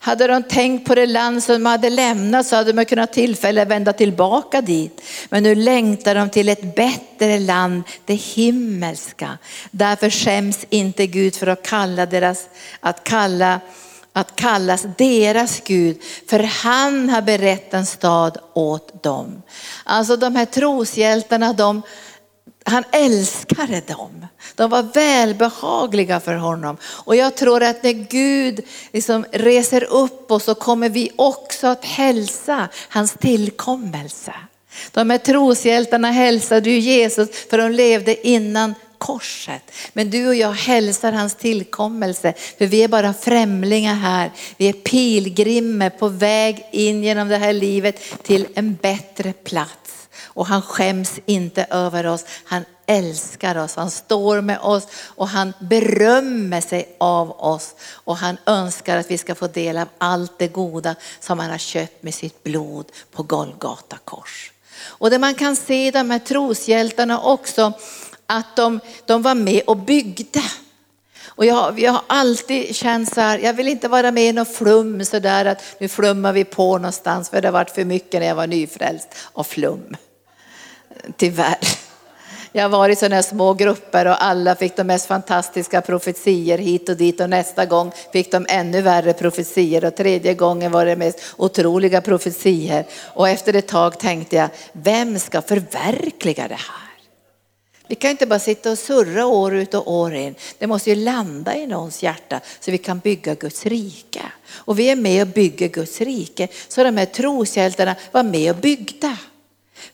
[0.05, 3.61] Hade de tänkt på det land som de hade lämnat så hade de kunnat tillfälle
[3.61, 5.01] att vända tillbaka dit.
[5.29, 9.37] Men nu längtar de till ett bättre land, det himmelska.
[9.71, 12.47] Därför skäms inte Gud för att kalla deras,
[12.79, 13.59] att kalla
[14.13, 15.97] att kallas deras Gud,
[16.29, 19.41] för han har berett en stad åt dem.
[19.83, 21.81] Alltså de här troshjältarna, de,
[22.63, 24.27] han älskade dem.
[24.55, 26.77] De var välbehagliga för honom.
[26.83, 31.85] Och jag tror att när Gud liksom reser upp oss så kommer vi också att
[31.85, 34.33] hälsa hans tillkommelse.
[34.91, 39.71] De här troshjältarna hälsade ju Jesus för de levde innan korset.
[39.93, 44.31] Men du och jag hälsar hans tillkommelse för vi är bara främlingar här.
[44.57, 50.02] Vi är pilgrimer på väg in genom det här livet till en bättre plats.
[50.33, 55.53] Och han skäms inte över oss, han älskar oss, han står med oss och han
[55.59, 57.75] berömmer sig av oss.
[57.93, 61.57] Och han önskar att vi ska få del av allt det goda som han har
[61.57, 64.51] köpt med sitt blod på Golgata kors.
[64.85, 67.73] Och det man kan se i de här troshjältarna också,
[68.25, 70.43] att de, de var med och byggde.
[71.35, 74.55] Och jag, jag har alltid känt så här, jag vill inte vara med i något
[74.55, 78.27] flum sådär att nu flummar vi på någonstans för det har varit för mycket när
[78.27, 79.95] jag var nyfrälst av flum.
[81.17, 81.57] Tyvärr.
[82.55, 86.89] Jag har varit i sådana små grupper och alla fick de mest fantastiska profetier hit
[86.89, 90.95] och dit och nästa gång fick de ännu värre profetier och tredje gången var det
[90.95, 92.85] mest otroliga profetier.
[93.03, 96.83] Och efter ett tag tänkte jag, vem ska förverkliga det här?
[97.87, 100.35] Vi kan inte bara sitta och surra år ut och år in.
[100.57, 104.21] Det måste ju landa i någons hjärta så vi kan bygga Guds rike.
[104.53, 106.47] Och vi är med och bygger Guds rike.
[106.67, 109.17] Så de här troshjältarna var med och byggde.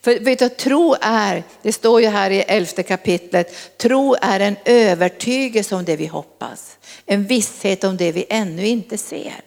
[0.02, 4.56] För vet du, tro är, det står ju här i elfte kapitlet, tro är en
[4.64, 6.76] övertygelse om det vi hoppas.
[7.06, 9.40] En visshet om det vi ännu inte ser.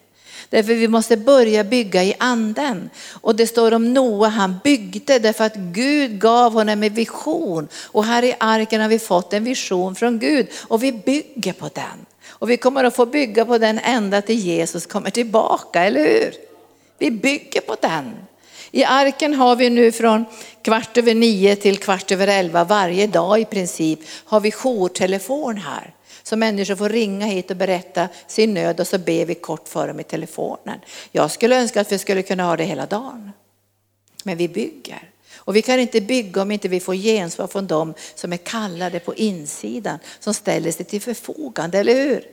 [0.50, 2.90] Därför vi måste börja bygga i anden.
[3.20, 7.68] Och det står om Noa, han byggde därför att Gud gav honom en vision.
[7.84, 11.70] Och här i arken har vi fått en vision från Gud och vi bygger på
[11.74, 12.06] den.
[12.28, 16.34] Och vi kommer att få bygga på den ända till Jesus kommer tillbaka, eller hur?
[16.98, 18.14] Vi bygger på den.
[18.74, 20.24] I arken har vi nu från
[20.62, 25.94] kvart över nio till kvart över elva varje dag i princip har vi jourtelefon här.
[26.22, 29.88] Så människor får ringa hit och berätta sin nöd och så ber vi kort för
[29.88, 30.78] dem i telefonen.
[31.12, 33.32] Jag skulle önska att vi skulle kunna ha det hela dagen.
[34.24, 35.10] Men vi bygger.
[35.36, 39.00] Och vi kan inte bygga om inte vi får gensvar från dem som är kallade
[39.00, 42.24] på insidan, som ställer sig till förfogande, eller hur?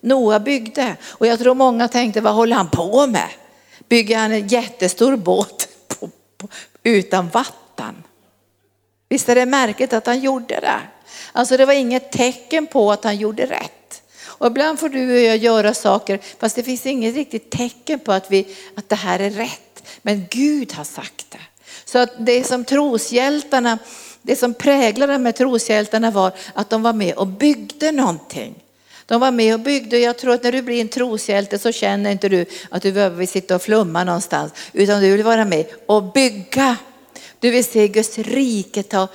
[0.00, 3.28] Noa byggde och jag tror många tänkte, vad håller han på med?
[3.88, 5.68] Bygger han en jättestor båt
[6.82, 8.02] utan vatten?
[9.08, 10.80] Visst är det märkligt att han gjorde det?
[11.32, 14.02] Alltså det var inget tecken på att han gjorde rätt.
[14.20, 18.12] Och ibland får du och jag göra saker fast det finns inget riktigt tecken på
[18.12, 19.82] att, vi, att det här är rätt.
[20.02, 21.40] Men Gud har sagt det.
[21.84, 23.78] Så att det som troshjältarna,
[24.22, 28.54] det som präglade de här troshjältarna var att de var med och byggde någonting.
[29.08, 31.72] De var med och byggde och jag tror att när du blir en troshjälte så
[31.72, 35.66] känner inte du att du behöver sitta och flumma någonstans utan du vill vara med
[35.86, 36.76] och bygga.
[37.38, 39.08] Du vill se Guds rike ta,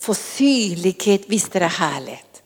[0.00, 2.42] få synlighet, visst är det härligt.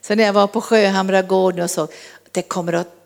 [0.00, 1.84] Så när jag var på Sjöhamra gård och såg
[2.26, 3.03] att det kommer att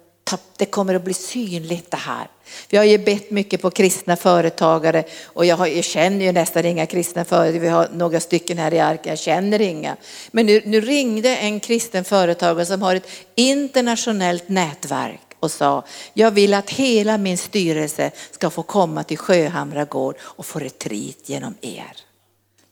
[0.57, 2.31] det kommer att bli synligt det här.
[2.69, 6.65] Vi har ju bett mycket på kristna företagare och jag, har, jag känner ju nästan
[6.65, 7.59] inga kristna företagare.
[7.59, 9.97] Vi har några stycken här i arken, jag känner inga.
[10.31, 16.31] Men nu, nu ringde en kristen företagare som har ett internationellt nätverk och sa, jag
[16.31, 21.55] vill att hela min styrelse ska få komma till Sjöhamra gård och få retreat genom
[21.61, 21.97] er.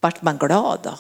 [0.01, 0.99] Vart man glad då?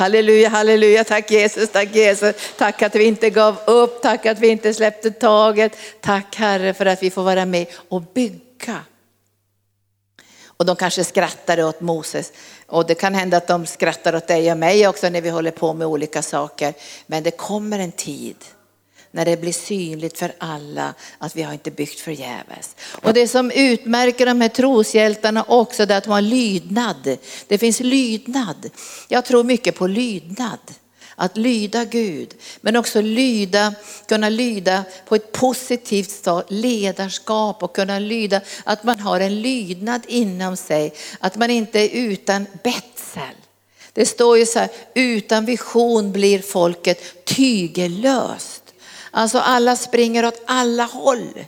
[0.00, 2.36] Halleluja, halleluja, tack Jesus, tack Jesus.
[2.58, 5.76] Tack att vi inte gav upp, tack att vi inte släppte taget.
[6.00, 8.84] Tack Herre för att vi får vara med och bygga.
[10.46, 12.32] Och de kanske skrattade åt Moses.
[12.66, 15.50] Och det kan hända att de skrattar åt dig och mig också när vi håller
[15.50, 16.74] på med olika saker.
[17.06, 18.36] Men det kommer en tid
[19.12, 22.76] när det blir synligt för alla att vi har inte byggt förgäves.
[23.02, 27.16] Och det som utmärker de här troshjältarna också det är att de har lydnad.
[27.46, 28.70] Det finns lydnad.
[29.08, 30.58] Jag tror mycket på lydnad.
[31.22, 33.74] Att lyda Gud, men också lyda,
[34.08, 40.02] kunna lyda på ett positivt sätt, ledarskap och kunna lyda, att man har en lydnad
[40.08, 43.34] inom sig, att man inte är utan betsel.
[43.92, 48.59] Det står ju så här, utan vision blir folket tygellöst.
[49.10, 51.44] Alltså alla springer åt alla håll.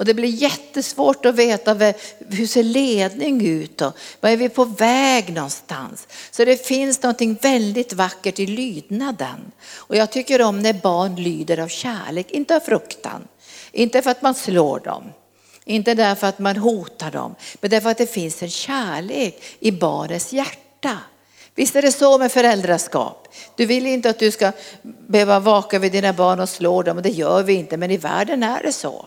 [0.00, 1.74] Och det blir jättesvårt att veta
[2.30, 6.08] hur ser ledning ut och var är vi på väg någonstans.
[6.30, 9.52] Så det finns någonting väldigt vackert i lydnaden.
[9.74, 13.28] Och jag tycker om när barn lyder av kärlek, inte av fruktan.
[13.72, 15.04] Inte för att man slår dem,
[15.64, 20.32] inte därför att man hotar dem, men därför att det finns en kärlek i barnets
[20.32, 20.98] hjärta.
[21.54, 23.28] Visst är det så med föräldraskap.
[23.56, 24.52] Du vill inte att du ska
[25.08, 27.96] behöva vaka vid dina barn och slå dem och det gör vi inte, men i
[27.96, 29.06] världen är det så.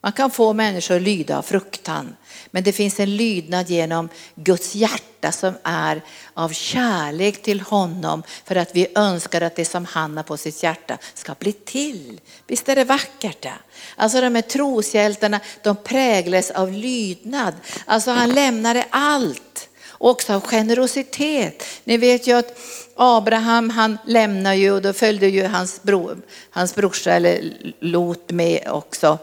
[0.00, 2.16] Man kan få människor att lyda av fruktan,
[2.50, 6.02] men det finns en lydnad genom Guds hjärta som är
[6.34, 10.62] av kärlek till honom för att vi önskar att det som han har på sitt
[10.62, 12.20] hjärta ska bli till.
[12.46, 13.54] Visst är det vackert det?
[13.96, 17.54] Alltså de här troshjältarna, de präglas av lydnad.
[17.84, 19.68] Alltså han lämnade allt
[20.02, 21.64] också av generositet.
[21.84, 22.58] Ni vet ju att
[22.94, 26.18] Abraham han lämnar ju och då följde ju hans, bror,
[26.50, 29.18] hans brorsa eller Lot med också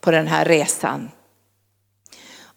[0.00, 1.10] på den här resan.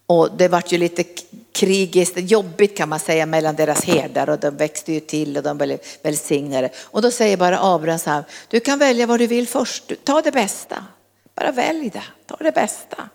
[0.05, 1.03] Och det vart ju lite
[1.51, 5.57] krigiskt, jobbigt kan man säga mellan deras herdar och de växte ju till och de
[5.57, 6.69] blev välsignade.
[6.77, 10.21] Och då säger bara Abraham så här, du kan välja vad du vill först, ta
[10.21, 10.85] det bästa.
[11.35, 13.09] Bara välj det, ta det bästa.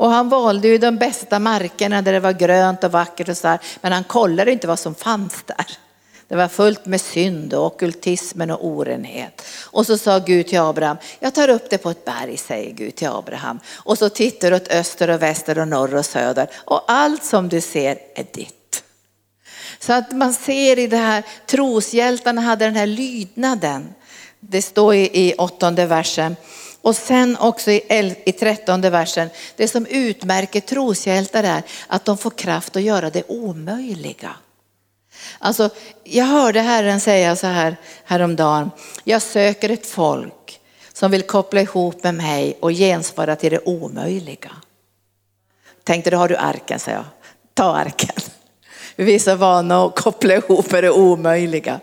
[0.00, 3.48] Och han valde ju de bästa markerna där det var grönt och vackert och så
[3.48, 3.58] här.
[3.80, 5.66] Men han kollade inte vad som fanns där.
[6.28, 9.42] Det var fullt med synd och okultismen och orenhet.
[9.64, 12.94] Och så sa Gud till Abraham, jag tar upp det på ett berg, säger Gud
[12.94, 13.60] till Abraham.
[13.76, 17.48] Och så tittar du åt öster och väster och norr och söder och allt som
[17.48, 18.82] du ser är ditt.
[19.78, 23.94] Så att man ser i det här, troshjältarna hade den här lydnaden.
[24.40, 26.36] Det står i åttonde versen.
[26.82, 32.30] Och sen också i, i trettonde versen, det som utmärker troshjältar är att de får
[32.30, 34.30] kraft att göra det omöjliga.
[35.38, 35.70] Alltså,
[36.04, 38.70] jag hörde Herren säga så här häromdagen,
[39.04, 40.60] jag söker ett folk
[40.92, 44.50] som vill koppla ihop med mig och gensvara till det omöjliga.
[45.84, 47.04] Tänkte, då har du arken, sa jag.
[47.54, 48.14] Ta arken.
[48.96, 51.80] Vi är så vana att koppla ihop med det omöjliga.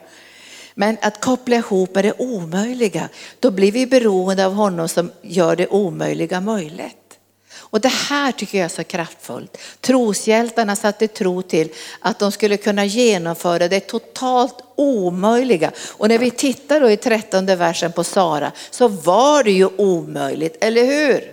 [0.80, 3.10] Men att koppla ihop med det omöjliga,
[3.40, 7.20] då blir vi beroende av honom som gör det omöjliga möjligt.
[7.56, 9.58] Och det här tycker jag är så kraftfullt.
[9.82, 15.72] Troshjältarna satte tro till att de skulle kunna genomföra det totalt omöjliga.
[15.88, 20.58] Och när vi tittar då i trettonde versen på Sara så var det ju omöjligt,
[20.62, 21.32] eller hur?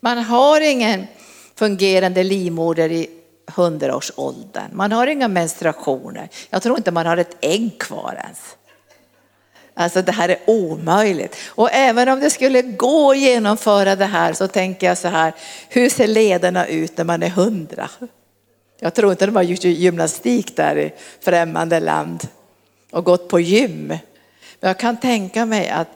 [0.00, 1.06] Man har ingen
[1.54, 3.19] fungerande livmoder i
[3.56, 4.70] hundraårsåldern.
[4.72, 6.28] Man har inga menstruationer.
[6.50, 8.56] Jag tror inte man har ett ägg kvar ens.
[9.74, 11.36] Alltså det här är omöjligt.
[11.46, 15.34] Och även om det skulle gå att genomföra det här så tänker jag så här,
[15.68, 17.90] hur ser lederna ut när man är hundra?
[18.80, 22.28] Jag tror inte de har gjort gymnastik där i främmande land
[22.90, 23.86] och gått på gym.
[24.60, 25.88] Men jag kan tänka mig att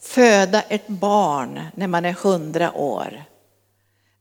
[0.00, 3.24] föda ett barn när man är hundra år,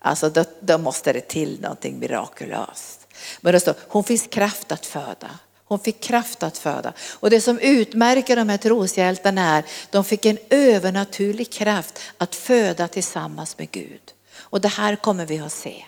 [0.02, 3.08] alltså då, då måste det till någonting mirakulöst.
[3.42, 5.30] Men det står, hon finns kraft att föda.
[5.66, 6.94] Hon fick kraft att föda.
[7.12, 12.88] Och det som utmärker de här troshjältarna är, de fick en övernaturlig kraft att föda
[12.88, 14.02] tillsammans med Gud.
[14.38, 15.86] Och det här kommer vi att se.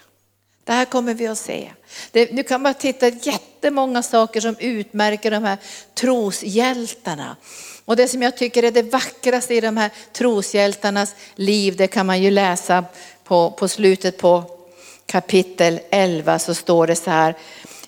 [0.63, 1.71] Det här kommer vi att se.
[2.11, 5.57] Det, nu kan man titta jättemånga saker som utmärker de här
[5.93, 7.35] troshjältarna.
[7.85, 12.05] Och det som jag tycker är det vackraste i de här troshjältarnas liv, det kan
[12.05, 12.85] man ju läsa
[13.33, 14.43] på, på slutet på
[15.05, 17.35] kapitel 11 så står det så här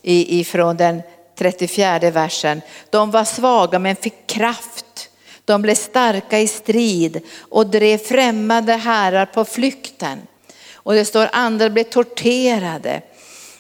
[0.02, 1.02] ifrån den
[1.38, 2.62] 34 versen.
[2.90, 5.10] De var svaga men fick kraft.
[5.46, 10.22] De blev starka i strid och drev främmande herrar på flykten.
[10.74, 13.02] Och det står andra blev torterade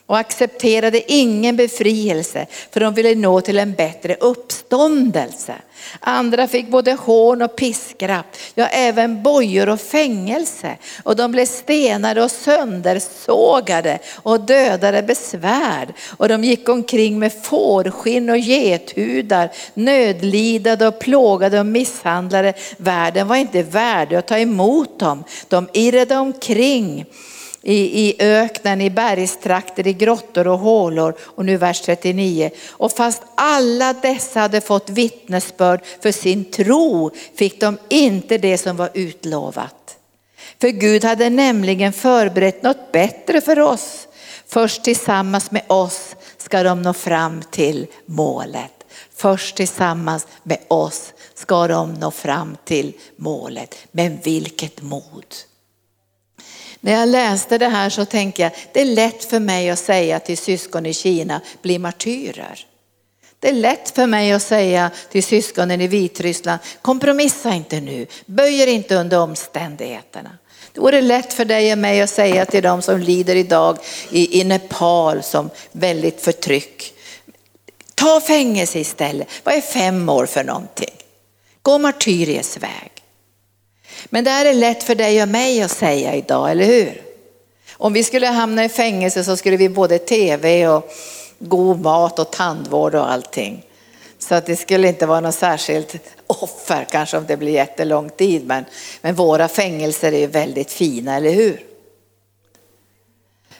[0.06, 5.56] och accepterade ingen befrielse för de ville nå till en bättre uppståndelse.
[6.00, 8.26] Andra fick både hån och piskrapp,
[8.56, 10.78] ja även bojor och fängelse.
[11.04, 15.94] Och de blev stenade och söndersågade och dödade besvärd.
[16.18, 22.54] Och de gick omkring med fårskinn och gethudar, nödlidade och plågade och misshandlade.
[22.78, 25.24] Världen var inte värdig att ta emot dem.
[25.48, 27.06] De irrade omkring
[27.68, 31.16] i, i öknen, i bergstrakter, i grottor och hålor.
[31.20, 32.52] Och nu vers 39.
[32.70, 38.78] Och fast alla dessa hade fått vittnesbörd för sin tro fick de inte det som
[38.78, 39.98] var utlovat.
[40.62, 44.08] För Gud hade nämligen förberett något bättre för oss.
[44.48, 48.72] Först tillsammans med oss ska de nå fram till målet.
[49.16, 53.76] Först tillsammans med oss ska de nå fram till målet.
[53.92, 55.26] Men vilket mod!
[56.86, 60.20] När jag läste det här så tänkte jag, det är lätt för mig att säga
[60.20, 62.66] till syskon i Kina, bli martyrer.
[63.40, 68.68] Det är lätt för mig att säga till syskonen i Vitryssland, kompromissa inte nu, böjer
[68.68, 70.38] inte under omständigheterna.
[70.74, 73.78] Det vore lätt för dig och mig att säga till dem som lider idag
[74.10, 76.94] i, i Nepal som väldigt förtryck.
[77.96, 80.96] Ta fängelse istället, vad är fem år för någonting?
[81.62, 82.92] Gå martyriets väg.
[84.10, 87.02] Men det här är lätt för dig och mig att säga idag, eller hur?
[87.74, 90.92] Om vi skulle hamna i fängelse så skulle vi både tv och
[91.40, 93.66] god mat och tandvård och allting.
[94.20, 95.96] Så att det skulle inte vara något särskilt
[96.28, 98.66] offer, kanske om det blir jättelång tid, men,
[99.02, 101.64] men våra fängelser är ju väldigt fina, eller hur?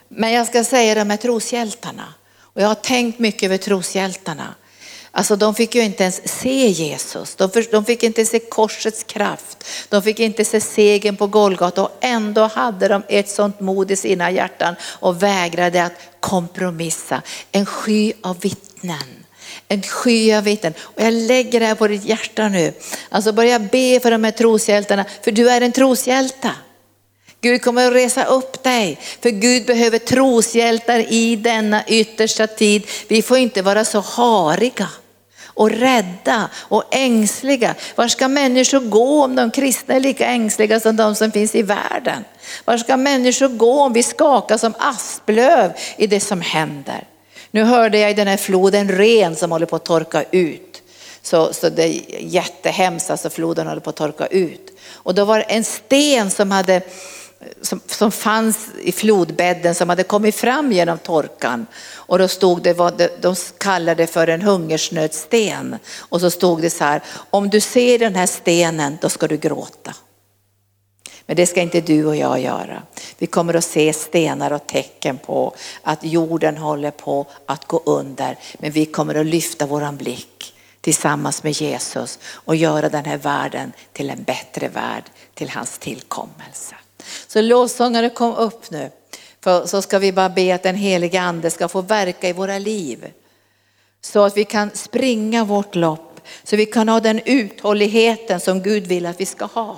[0.08, 4.56] Men jag ska säga det med troshjältarna, och jag har tänkt mycket över troshjältarna.
[5.18, 9.04] Alltså de fick ju inte ens se Jesus, de, för, de fick inte se korsets
[9.04, 13.92] kraft, de fick inte se segern på Golgata och ändå hade de ett sånt mod
[13.92, 17.22] i sina hjärtan och vägrade att kompromissa.
[17.52, 19.26] En sky av vittnen.
[19.68, 20.74] En sky av vittnen.
[20.80, 22.74] Och jag lägger det här på ditt hjärta nu.
[23.10, 26.52] Alltså börja be för de här troshjältarna, för du är en troshjälte.
[27.42, 32.88] Gud kommer att resa upp dig, för Gud behöver troshjältar i denna yttersta tid.
[33.08, 34.90] Vi får inte vara så hariga
[35.56, 37.76] och rädda och ängsliga.
[37.96, 41.62] Var ska människor gå om de kristna är lika ängsliga som de som finns i
[41.62, 42.24] världen?
[42.66, 47.08] Var ska människor gå om vi skakar som asplöv i det som händer?
[47.52, 50.82] Nu hörde jag i den här floden ren som håller på att torka ut.
[51.22, 54.80] Så, så det är jättehemskt, alltså floden håller på att torka ut.
[54.94, 56.82] Och då var det en sten som hade
[57.62, 61.66] som, som fanns i flodbädden som hade kommit fram genom torkan.
[61.94, 65.76] Och då stod det vad de kallade det för en hungersnödsten.
[65.98, 69.38] Och så stod det så här, om du ser den här stenen då ska du
[69.38, 69.94] gråta.
[71.26, 72.82] Men det ska inte du och jag göra.
[73.18, 78.38] Vi kommer att se stenar och tecken på att jorden håller på att gå under.
[78.60, 83.72] Men vi kommer att lyfta våran blick tillsammans med Jesus och göra den här världen
[83.94, 86.76] till en bättre värld till hans tillkommelse.
[87.28, 88.92] Så lovsångare kom upp nu.
[89.42, 92.58] För så ska vi bara be att den heliga ande ska få verka i våra
[92.58, 93.12] liv.
[94.02, 98.88] Så att vi kan springa vårt lopp, så vi kan ha den uthålligheten som Gud
[98.88, 99.78] vill att vi ska ha.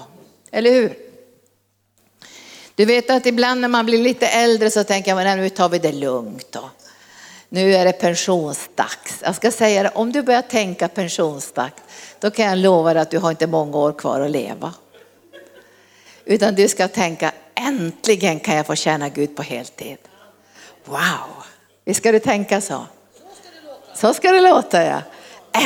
[0.51, 0.93] Eller hur?
[2.75, 5.79] Du vet att ibland när man blir lite äldre så tänker man, nu tar vi
[5.79, 6.69] det lugnt då.
[7.49, 9.19] Nu är det pensionsdags.
[9.21, 11.81] Jag ska säga det, om du börjar tänka pensionsdags,
[12.19, 14.73] då kan jag lova dig att du har inte många år kvar att leva.
[16.29, 19.97] Utan du ska tänka, äntligen kan jag få tjäna Gud på heltid.
[20.85, 21.43] Wow,
[21.85, 22.85] visst ska du tänka så?
[23.95, 25.01] Så ska det låta ja.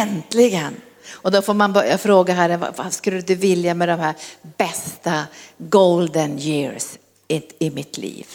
[0.01, 0.81] Äntligen.
[1.11, 4.13] Och då får man börja fråga Herren, vad skulle du vilja med de här
[4.57, 5.23] bästa
[5.57, 6.97] golden years
[7.27, 8.27] i, i mitt liv?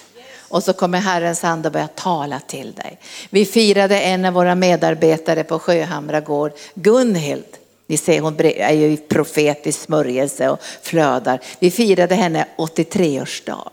[0.48, 2.98] Och så kommer Herrens ande börja tala till dig.
[3.30, 7.56] Vi firade en av våra medarbetare på Sjöhamra gård, Gunhild.
[7.86, 11.40] Ni ser hon är ju i profetisk smörjelse och flödar.
[11.58, 13.70] Vi firade henne 83-årsdag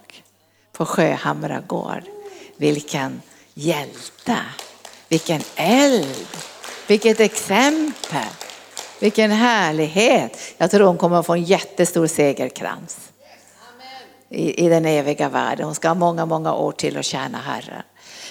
[0.72, 2.03] på Sjöhamra gård.
[2.57, 3.22] Vilken
[3.53, 4.38] hjälte,
[5.09, 6.28] vilken eld,
[6.88, 8.28] vilket exempel,
[8.99, 10.38] vilken härlighet.
[10.57, 12.97] Jag tror hon kommer att få en jättestor segerkrans
[14.30, 15.66] i, i den eviga världen.
[15.66, 17.84] Hon ska ha många, många år till att tjäna Herren.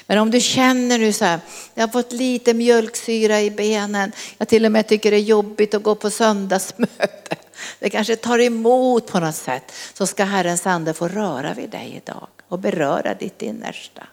[0.07, 1.41] Men om du känner nu så här,
[1.75, 5.75] jag har fått lite mjölksyra i benen, jag till och med tycker det är jobbigt
[5.75, 7.37] att gå på söndagsmöte.
[7.79, 9.73] Det kanske tar emot på något sätt.
[9.95, 14.07] Så ska Herrens ande få röra vid dig idag och beröra ditt innersta.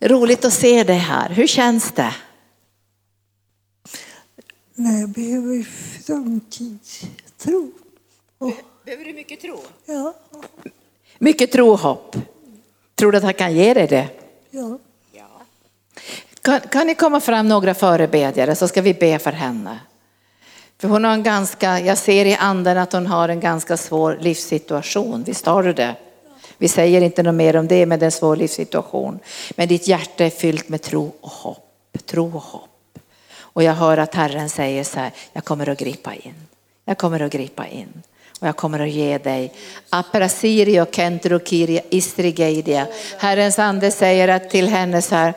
[0.00, 1.30] Roligt att se dig här.
[1.30, 2.14] Hur känns det?
[4.74, 5.66] Nej, jag behöver
[6.02, 6.78] sunkig
[7.38, 7.72] tro.
[8.38, 8.52] Och,
[8.84, 9.60] Behöver du mycket tro?
[9.86, 10.14] ja,
[11.18, 12.16] Mycket tro och hopp.
[13.02, 14.08] Tror du att han kan ge dig det?
[15.12, 15.24] ja.
[16.42, 19.78] Kan, kan ni komma fram några förebedjare så ska vi be för henne.
[20.78, 24.18] För hon har en ganska, jag ser i anden att hon har en ganska svår
[24.20, 25.24] livssituation.
[25.24, 25.94] Visst har du det?
[26.58, 29.18] Vi säger inte något mer om det, men det är en svår livssituation.
[29.50, 31.98] Men ditt hjärta är fyllt med tro och hopp.
[32.06, 32.98] Tro och hopp.
[33.38, 36.34] Och jag hör att Herren säger så här, jag kommer att gripa in.
[36.84, 38.02] Jag kommer att gripa in.
[38.42, 39.52] Och jag kommer att ge dig
[39.90, 42.86] Aprasirio Kentrokiria Istrigeidia.
[43.18, 45.34] Herrens ande säger att till henne så här,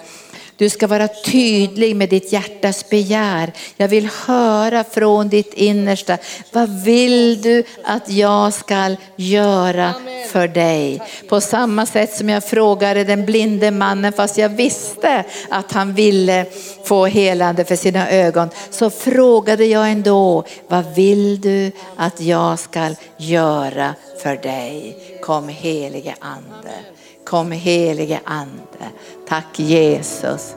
[0.57, 3.51] du ska vara tydlig med ditt hjärtas begär.
[3.77, 6.17] Jag vill höra från ditt innersta.
[6.51, 9.93] Vad vill du att jag ska göra
[10.31, 11.01] för dig?
[11.29, 16.45] På samma sätt som jag frågade den blinde mannen fast jag visste att han ville
[16.83, 18.49] få helande för sina ögon.
[18.69, 24.97] Så frågade jag ändå, vad vill du att jag ska göra för dig?
[25.21, 26.94] Kom helige ande.
[27.26, 28.89] Kom helige ande.
[29.28, 30.55] Tack Jesus.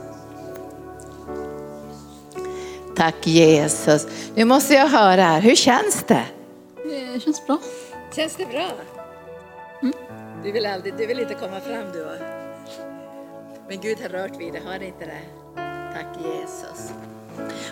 [2.96, 4.06] Tack Jesus.
[4.34, 6.24] Nu måste jag höra här, hur känns det?
[6.84, 7.58] Det känns bra.
[8.16, 8.70] Känns det bra?
[10.42, 12.12] Du, vill aldrig, du vill inte komma fram du va?
[13.68, 15.20] Men Gud har rört vid dig, har inte det?
[15.94, 16.92] Tack Jesus.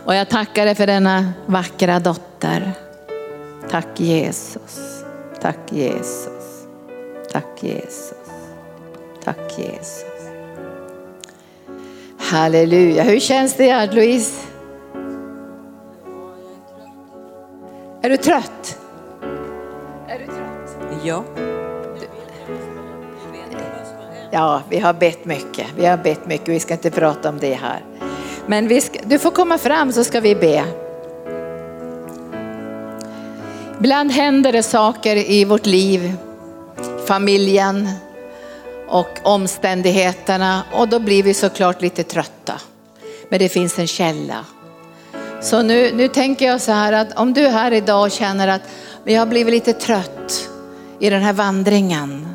[0.04, 2.72] Och jag tackar dig för denna vackra dotter.
[3.70, 5.04] Tack Jesus.
[5.40, 6.66] Tack Jesus.
[7.32, 8.25] Tack Jesus.
[9.26, 10.04] Tack Jesus.
[12.18, 13.02] Halleluja.
[13.02, 14.40] Hur känns det Louise?
[18.02, 18.78] Är du trött?
[20.08, 20.76] Är du trött?
[21.04, 21.24] Ja.
[24.30, 25.66] Ja, vi har bett mycket.
[25.76, 26.48] Vi har bett mycket.
[26.48, 27.84] Vi ska inte prata om det här.
[28.46, 30.64] Men ska, du får komma fram så ska vi be.
[33.78, 36.12] Ibland händer det saker i vårt liv,
[37.06, 37.88] familjen
[38.88, 42.60] och omständigheterna och då blir vi såklart lite trötta.
[43.28, 44.44] Men det finns en källa.
[45.42, 48.48] Så nu, nu tänker jag så här att om du är här idag och känner
[48.48, 48.62] att
[49.04, 50.48] jag har blivit lite trött
[50.98, 52.28] i den här vandringen.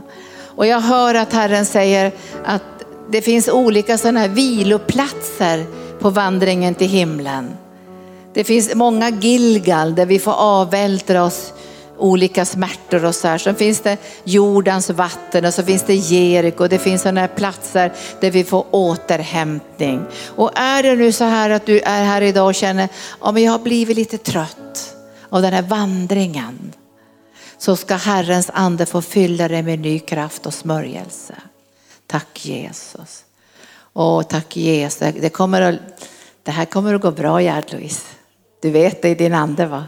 [0.55, 2.11] Och jag hör att Herren säger
[2.45, 2.61] att
[3.09, 5.65] det finns olika sådana här viloplatser
[5.99, 7.57] på vandringen till himlen.
[8.33, 11.53] Det finns många Gilgal där vi får avvältra oss
[12.01, 13.37] olika smärtor och så här.
[13.37, 16.67] Så finns det Jordans vatten och så finns det Jeriko.
[16.67, 20.05] Det finns sådana här platser där vi får återhämtning.
[20.35, 22.89] Och är det nu så här att du är här idag och känner,
[23.21, 24.95] ja men jag har blivit lite trött
[25.29, 26.73] av den här vandringen.
[27.57, 31.35] Så ska Herrens ande få fylla dig med ny kraft och smörjelse.
[32.07, 33.23] Tack Jesus.
[33.93, 35.13] Åh, tack Jesus.
[35.21, 35.75] Det, kommer att,
[36.43, 38.05] det här kommer att gå bra Gerd Louise.
[38.61, 39.83] Du vet det i din ande va?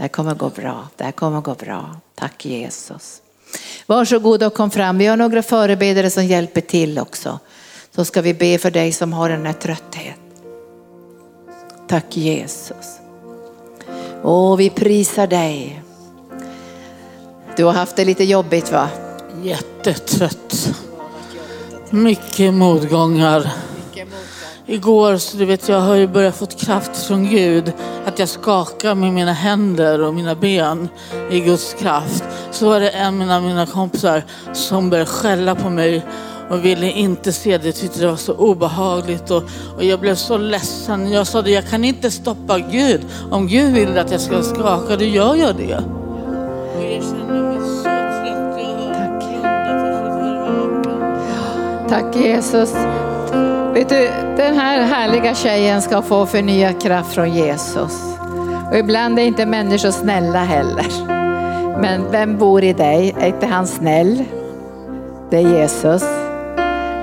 [0.00, 0.88] Det här kommer att gå bra.
[0.96, 1.96] Det här kommer att gå bra.
[2.14, 3.22] Tack Jesus.
[3.86, 4.98] Varsågod och kom fram.
[4.98, 7.38] Vi har några förebedjare som hjälper till också.
[7.94, 10.18] Så ska vi be för dig som har den här trötthet.
[11.88, 12.98] Tack Jesus.
[14.22, 15.82] Åh, vi prisar dig.
[17.56, 18.88] Du har haft det lite jobbigt va?
[19.42, 20.74] Jättetrött.
[21.90, 23.52] Mycket motgångar.
[24.70, 27.72] Igår, så du vet, jag har ju börjat få kraft från Gud.
[28.06, 30.88] Att jag skakar med mina händer och mina ben
[31.30, 32.24] i Guds kraft.
[32.50, 36.06] Så var det en av mina kompisar som började skälla på mig
[36.50, 37.72] och ville inte se det.
[37.72, 39.42] Tyckte det var så obehagligt och,
[39.76, 41.12] och jag blev så ledsen.
[41.12, 43.00] Jag sa det, jag kan inte stoppa Gud.
[43.30, 45.82] Om Gud vill att jag ska skaka, då gör jag det.
[51.88, 52.74] Tack Jesus.
[53.80, 58.16] Vet du, den här härliga tjejen ska få förnyad kraft från Jesus.
[58.70, 60.86] Och ibland är inte människor snälla heller.
[61.80, 63.14] Men vem bor i dig?
[63.20, 64.24] Är inte han snäll?
[65.30, 66.04] Det är Jesus.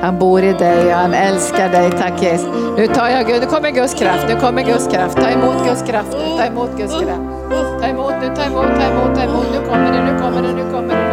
[0.01, 1.91] Han bor i dig och han älskar dig.
[1.91, 2.47] Tack Jesus.
[2.77, 5.17] Nu tar jag Gud, nu kommer Guds kraft, nu kommer Guds kraft.
[5.17, 7.21] Ta emot Guds kraft nu, ta emot Guds kraft.
[7.81, 9.45] Ta emot nu, ta emot, ta emot, ta emot.
[9.51, 11.06] Nu kommer det, nu kommer det, nu kommer det, nu kommer det.